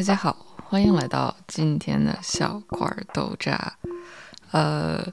[0.00, 0.34] 大家好，
[0.64, 3.74] 欢迎来到今天的小块豆渣。
[4.50, 5.06] 呃，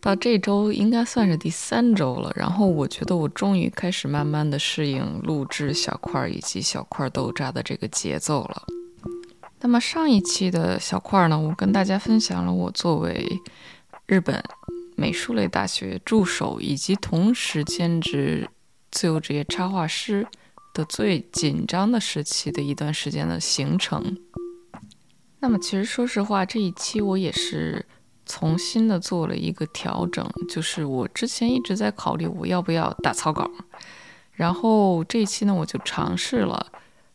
[0.00, 8.64] 到这周应该算是第三周了，然后我觉得我终于开始慢慢的适应录制小块以及小块豆渣的这个节奏了。
[9.60, 13.40] 那么上一期的小块呢，我跟大家分享了我作为
[14.06, 14.42] 日本
[14.96, 18.50] 美术类大学助手以及同时兼职
[18.90, 20.26] 自由职业插画师。
[20.74, 24.18] 的最紧张的时期的一段时间的行程。
[25.38, 27.86] 那么，其实说实话，这一期我也是
[28.26, 33.50] 重新的做了一个调整，就是我之前一直在考虑我要不要打草稿，
[34.32, 36.66] 然后这一期呢，我就尝试了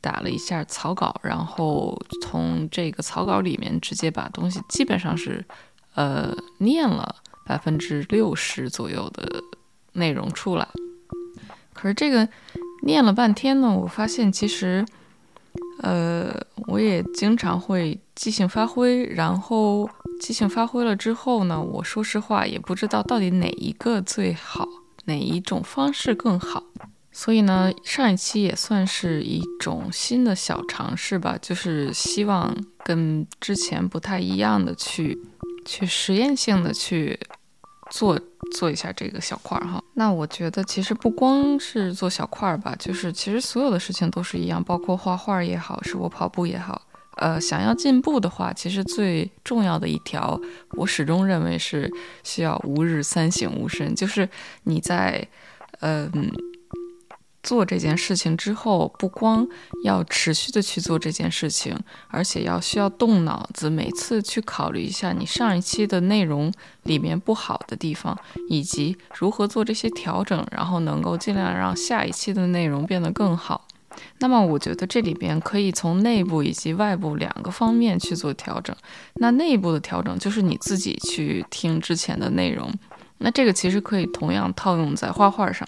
[0.00, 5.44] 打了一下草稿，然后从这个草稿里面直接把东西基本上是
[5.94, 9.42] 呃念了百分之六十左右的
[9.94, 10.68] 内容出来。
[11.72, 12.28] 可是这个。
[12.82, 14.84] 念了半天呢，我发现其实，
[15.82, 16.34] 呃，
[16.66, 19.88] 我也经常会即兴发挥，然后
[20.20, 24.66] 即兴发挥了之后呢，我说实话也不知道到底哪一个最好，
[25.04, 26.64] 哪一种方式更好。
[27.12, 35.18] 所以呢，上一期也算是一种新的小尝试吧，就是希望跟之前不太一样的去，
[35.64, 37.18] 去实验性的去。
[37.90, 38.18] 做
[38.52, 46.80] 做一下这个小块儿哈，那我觉得其实不光是做小块儿吧，就是其实所有的事情都是一样，包括画画也好，是我跑步也好，
[47.16, 51.92] 呃，想要进步的话，其实最重要的一条，我始终认为是
[52.24, 54.28] 需要吾日三省吾身，就是
[54.62, 55.28] 你在，
[55.80, 56.10] 嗯。
[57.42, 59.46] 做这件事情之后，不光
[59.84, 73.66] 要持续的去做这件事情，而且要需要动脑子，每次去考虑一下你上一期的内容里面不好的地方，以及如何做这些调整，然后能够尽量让下一期的内容变得更好。
[74.18, 78.74] 那么，我觉得这里边可以从内部以及外部两个方面去做调整。
[79.14, 82.72] 那内部的调整就是你自己去听之前的内容，
[83.20, 85.66] 那这个其实可以同样套用在画画上。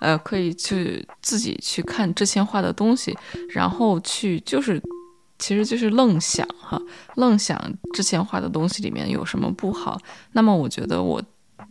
[0.00, 3.18] 呃，可以去自己去看之前画的东西，
[3.48, 4.80] 然后去就是，
[5.40, 6.80] 其实就是愣想哈，
[7.16, 7.60] 愣想
[7.92, 10.00] 之前画的东西里面有什么不好。
[10.34, 11.20] 那么我觉得我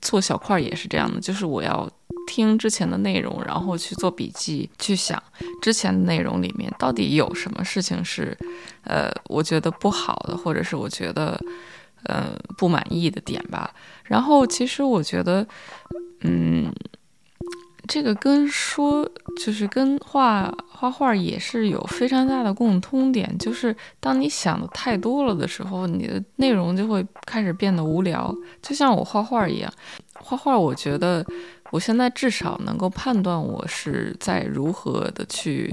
[0.00, 1.86] 做小块也是这样的，就是我要
[2.26, 5.22] 听之前的内容，然后去做笔记，去想
[5.60, 8.34] 之前的内容里面到底有什么事情是，
[8.84, 11.38] 呃，我觉得不好的，或者是我觉得，
[12.04, 13.72] 呃，不满意的点吧。
[14.04, 15.46] 然后其实我觉得，
[16.20, 16.72] 嗯。
[17.86, 19.06] 这个跟说
[19.44, 28.34] 就是跟画画画也是有非常大的共通点，就是当你想的太多了的时候，你的内容就会开始变得无聊。
[28.62, 29.70] 就像我画画一样，
[30.14, 31.22] 画画，我觉得
[31.72, 35.70] 我现在至少能够判断我是在如何的去。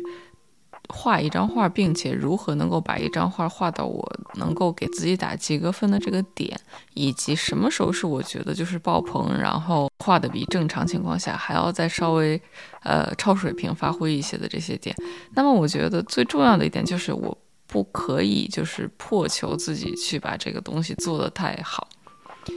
[0.92, 6.60] 画一张画，并且如何能够把一张画画到我能够给自己打及格分的这个点，
[6.94, 12.40] 以及什么时候是我觉得就是爆棚，然后画的比正常情况下还要再稍微，
[12.84, 14.96] 呃，超水平发挥一些的这些点。
[15.34, 17.38] 那么我觉得最重要的一点就是我
[17.68, 21.88] 不可以就是迫求自己去把这个东西做得太好，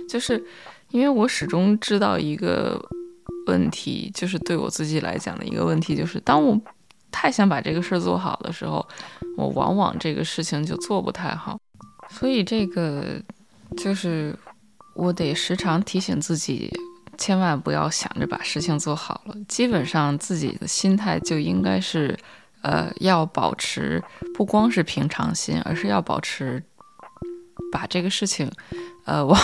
[0.08, 0.44] 就是
[0.90, 2.84] 因为我始终知道一个
[3.46, 6.60] 问题，就是对我自己来讲的一个问题，就是当我。
[7.14, 8.84] 太想把这个事儿做好的时候，
[9.36, 11.56] 我往往这个事情就做不太好，
[12.10, 13.22] 所以这个
[13.76, 14.36] 就是
[14.96, 16.68] 我得时常提醒自己，
[17.16, 19.36] 千万不要想着把事情做好了。
[19.46, 22.18] 基本上自己的心态就应该是，
[22.62, 24.02] 呃，要保持
[24.34, 26.60] 不光是平常心，而是要保持
[27.70, 28.50] 把这个事情，
[29.04, 29.38] 呃，往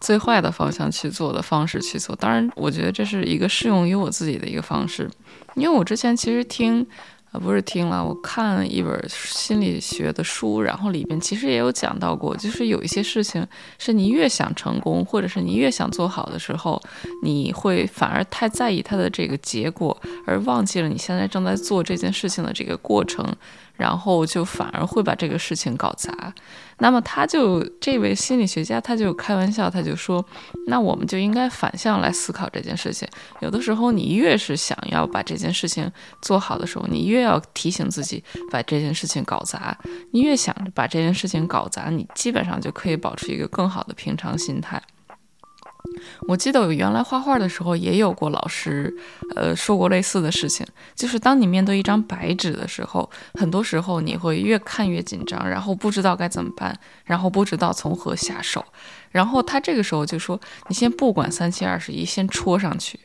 [0.00, 2.14] 最坏的方向去做的方式去做。
[2.16, 5.10] 当然，我觉得这是一个适用于我自己的一个方式。
[5.54, 6.86] 因为我之前其实听，
[7.32, 13.46] 呃，不是听了，我看一本心理学的书，然后里边其实也有讲到过，就是有一些事情
[13.78, 16.80] 是你越想成功，或者是你越想做好的时候，
[17.22, 19.96] 你会反而太在意它的这个结果，
[20.26, 23.26] 而忘记了你现在正在做这件事情的这个过程。
[23.76, 26.32] 然后就反而会把这个事情搞砸，
[26.78, 30.24] 那么他就这位心理学家他就开玩笑，他就说，
[30.66, 33.06] 那我们就应该反向来思考这件事情。
[33.40, 35.90] 有的时候你越是想要把这件事情
[36.22, 39.76] 做好的时候，你越要提醒自己把这件事情搞砸。
[40.12, 44.82] 你越想着把这件事情搞砸，你基本上就可以保持一个更好的平常心态。
[46.28, 48.94] 我记得我原来画画的时候也有过老师，
[49.34, 58.64] 呃，说过类似的事情，就是当你面对一张白纸的时候，很多时候你会越看越紧张，然后不知道该怎么办，然后不知道从何下手，
[59.10, 63.00] 然后他这个时候就说，你先不管三七二十一，先戳上去，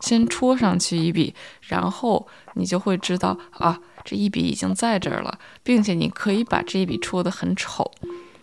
[0.00, 7.90] 先戳上去一笔，然后你就会知道啊，这一笔已经在这儿了，并且你可以把这一笔戳得很丑。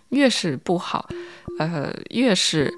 [0.10, 1.08] 越是不好，
[1.58, 2.70] 呃，越是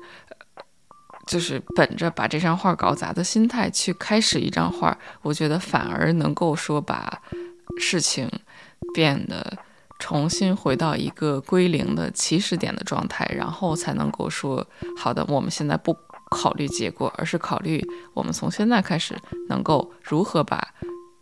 [1.33, 7.21] 就是本着把这张画搞砸的心态去开始一张画，我觉得反而能够说把
[7.79, 8.29] 事情
[8.93, 9.57] 变得。
[9.99, 15.23] 重新回到一个归零的起始点的状态，然后才能够说好的。
[15.29, 15.95] 我们现在不
[16.29, 17.81] 考虑结果，而是考虑
[18.13, 19.15] 我们从现在开始
[19.47, 20.73] 能够如何把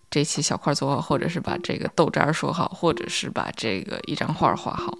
[0.10, 4.98] 这期小块做好，或者是把这个豆渣说好，或者是把这个一张画画好。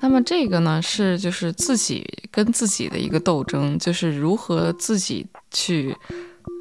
[0.00, 5.96] 那么这个呢，是就是自己跟自己的一个斗争，就是如何自己去。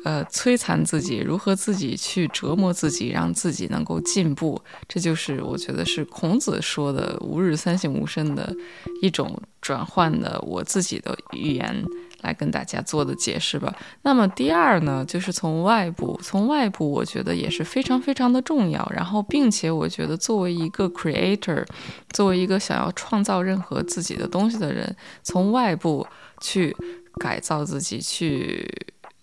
[0.05, 8.53] 呃，摧残自己，如何自己去折磨自己，让自己能够进步，这就是我觉得是孔子说的“吾日三省吾身”的
[9.01, 11.83] 一种转换的我自己的语言
[12.21, 13.73] 来跟大家做的解释吧。
[14.01, 18.85] 那么第二呢，就是从外部，从外部，我觉得也是非常非常的重要。
[18.95, 21.65] 然后，并且我觉得作为一个 creator，
[22.11, 26.05] 作为一个想要创造任何自己的东西的人，从外部
[26.41, 26.75] 去
[27.19, 28.67] 改造自己，去。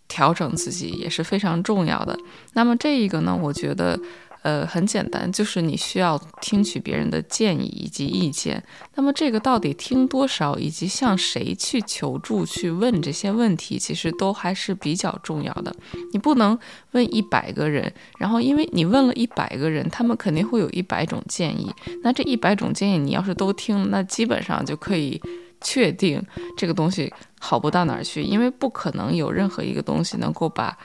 [0.09, 2.17] 调整自己也是非常重要的。
[2.53, 3.99] 那么这一个呢，我觉得，
[4.47, 8.63] 呃，很简单，就是你需要听取别人的建议以及意见。
[8.95, 15.75] 那么这个到底听多少，以及向谁去求助、去问这些问题，其实都还是比较重要的。
[16.13, 16.57] 你不能
[16.93, 21.69] 问一百个人，然后因为你问了一百个人，他们肯定会有一百种建议。
[22.05, 25.21] 那这一百种建议，你要是都听，那基本上就可以。
[25.63, 26.23] 确定
[26.55, 27.11] 这个东西
[27.41, 30.77] 好不到哪儿去，因为不可能有任何一个东西能够把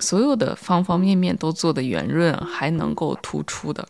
[0.00, 3.86] 所有的方方面面都做得圆润，还能够突出的。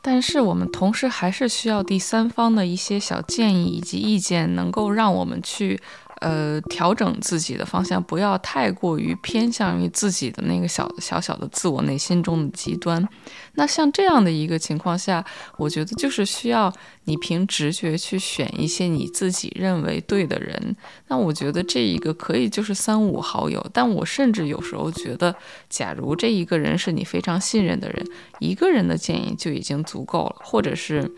[0.00, 5.80] 但是我们同时还是需要第三方的一些小建议以及意见，能够让我们去。
[6.20, 13.06] 呃，调整自己的方向，不要太过于偏向于自己的那个小小小的自我内心中的极端。
[13.54, 15.24] 那像这样的一个情况下，
[15.56, 16.72] 我觉得就是需要
[17.04, 20.76] 你凭直觉去选一些你自己认为对的人。
[21.08, 25.34] 那我觉得这一个可以就是三五好友，但我甚至有时候觉得，
[25.68, 28.04] 假如这一个人是你非常信任的人，
[28.40, 31.10] 一个人的建议就已经足够了，或者是。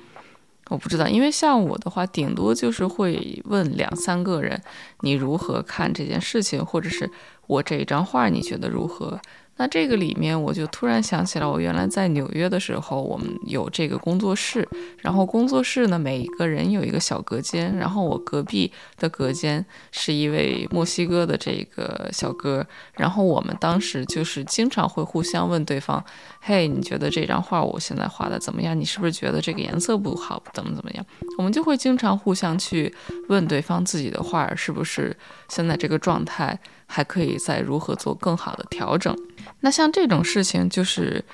[0.71, 4.63] 我不知道，因为像我的话，顶多就是会问两三个人，
[5.01, 7.11] 你如何看这件事情，或者是
[7.49, 9.21] 我这一张画，你觉得如何？
[9.61, 14.67] 那这个里面，我就突然想起来，我原来在纽约的时候，我们有这个工作室，
[15.01, 19.63] 然后工作室呢，每一个人有一个小隔间，然后我隔壁的隔间
[19.93, 26.03] 是一位墨西哥的这个小哥，然后我们当时就是经常会互相问对方，
[26.41, 28.75] 嘿，你觉得这张画我现在画的怎么样？
[28.75, 30.43] 你是不是觉得这个颜色不好？
[30.55, 31.05] 怎么怎么样？
[31.37, 32.95] 我们就会经常互相去
[33.29, 35.15] 问对方自己的画是不是
[35.51, 36.59] 现在这个状态。
[36.91, 39.17] 还可以再如何做更好的调整？
[39.61, 41.25] 那像这种事情，就是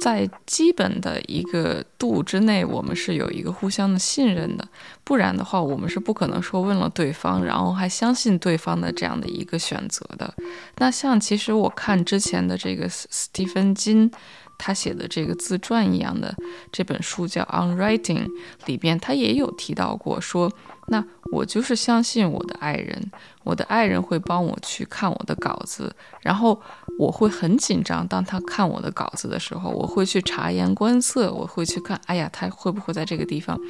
[0.00, 4.68] 在基本的一个度之内，我们是有一个互相的信任的。
[5.02, 10.34] 不然的话，我们是不可能说问了对方，然后还相信对方的这样的一个选择的。
[10.76, 14.10] 那像其实我看之前的这个斯蒂芬金。
[14.58, 16.34] 他写的这个自传一样的
[16.72, 18.24] 这本书叫《On Writing》，
[18.66, 20.50] 里边他也有提到过，说
[20.88, 23.10] 那我就是相信我的爱人，
[23.44, 26.60] 我的爱人会帮我去看我的稿子，然后
[26.98, 33.60] 我会很紧张，当他看我的稿子的时候，我会去察言观色，我会去看，哎呀，他会不会在这个地方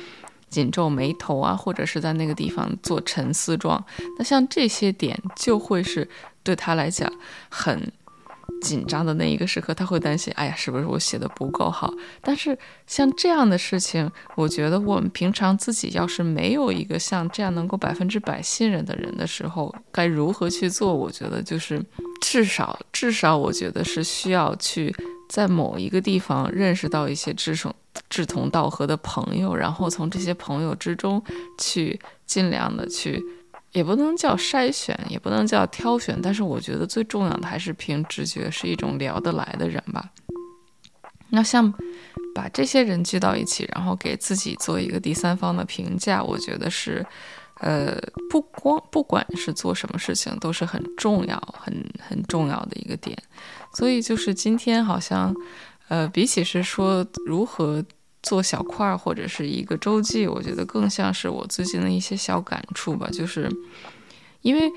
[0.48, 3.84] 紧皱眉头啊，或者是在那个地方做沉思状？
[4.18, 6.08] 那像这些点就会是
[6.42, 7.12] 对他来讲
[7.48, 7.90] 很。
[8.62, 11.92] 紧张的那一个时刻，他会担心：哎呀，是不是我写的不够好？
[12.20, 20.94] 但是像这样的事情，我觉得我们平常自己要是没有一个像这样能够百分之百信任的人的时候，该如何去做？
[20.94, 21.84] 我觉得就是
[22.20, 24.94] 至少至少，我觉得是需要去
[25.28, 27.74] 在某一个地方认识到一些志同
[28.08, 31.22] 志同道合的朋友，然后从这些朋友之中
[31.58, 33.22] 去尽量的去。
[33.76, 40.10] 也不能叫筛选，也不能叫挑选，但是我觉得最重要的还是凭直觉，是一种聊得来的人吧。
[41.28, 41.70] 那像
[42.34, 47.04] 把这些人聚到一起，然后给自己做一个第三方的评价，我觉得是，
[47.60, 53.14] 呃，不光不管是做什么事情，都是很重要、很很重要的一个点。
[53.74, 55.34] 所以就是今天好像，
[55.88, 57.84] 呃，比起是说如何。
[58.26, 63.08] 做小块或者是一个周记，我觉得更像是我最近的一些小感触吧。
[63.12, 63.48] 就是
[64.42, 64.68] 因为，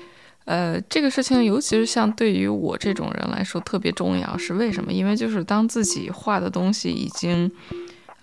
[0.44, 4.38] 呃，这个事情，尤其是像对于我这种人来说特别重要。
[4.38, 4.92] 是为什么？
[4.92, 7.50] 因为就是当自己画的东西已经，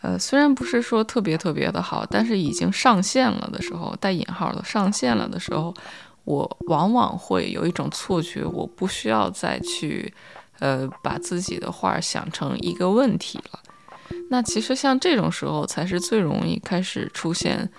[0.01, 5.73] 呃，虽然不是说特别特别的好，但是已经上线了的时候，带引号的上线了的时候，
[6.23, 10.13] 我往往会有一种错觉，我不需要再去，
[10.59, 13.59] 呃，把自己的画想成一个问题了。
[14.29, 17.69] 那其实像这种时候，才是最容易开始出现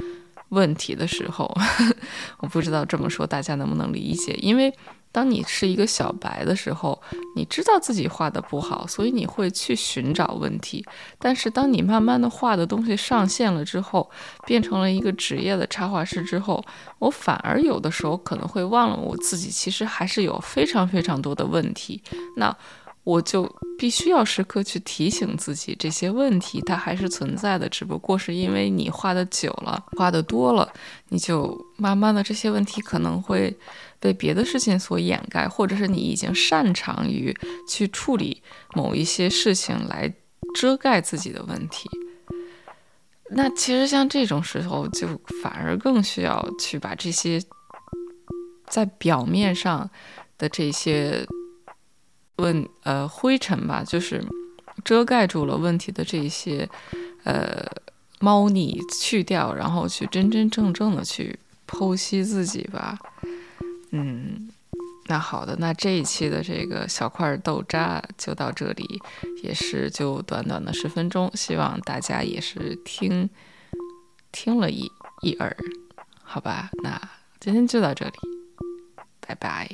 [0.51, 1.53] 问题的时候。
[2.39, 4.73] 我不知道这么说大家能不能理解，因为。
[5.11, 7.01] 当你是一个小白的时候，
[7.35, 10.85] 你知道自己画的不好，所以你会去寻找问题。
[11.19, 14.09] 但是当你慢慢的画的东西上线了之后，
[14.45, 16.63] 变成了一个职业的插画师之后，
[16.99, 22.01] 我反而有的时候可能会忘了我自己其实还是有非常非常多的问题。
[22.37, 22.55] 那
[23.03, 30.71] 我就必须要时刻去提醒自己，这些问题它还是存在的，只不过是因为你画的久了，画的多了，
[31.11, 33.57] 你就慢慢的这些问题可能会
[34.01, 37.33] 被别的事情所掩盖，或者是你已经擅长于
[37.69, 38.43] 去处理
[38.75, 40.13] 某一些事情来
[40.57, 41.89] 遮盖自己的问题。
[43.31, 45.07] 那其实像这种时候，就
[45.41, 47.41] 反而更需要去把这些
[48.67, 49.89] 在表面上
[50.37, 51.25] 的这些。
[52.39, 54.25] 问呃灰尘吧，就是
[54.85, 56.69] 遮盖住了问题的这些
[57.25, 57.65] 呃
[58.21, 62.99] 猫腻去掉，然后去真真正正的去剖析自己吧。
[63.91, 64.51] 嗯，
[65.07, 69.01] 那好的，那这一期的这个小块豆渣就到这里，
[69.43, 73.29] 也是就短短的十分钟，希望大家也是听
[74.31, 74.91] 听了一
[75.23, 75.57] 一耳，
[76.23, 76.71] 好吧？
[76.83, 77.01] 那
[77.41, 78.13] 今天就到这里，
[79.21, 79.69] 拜拜。